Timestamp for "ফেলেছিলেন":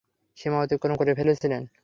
1.15-1.61